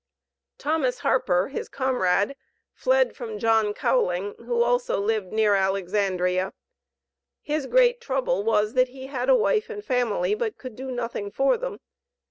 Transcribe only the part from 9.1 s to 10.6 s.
a wife and family, but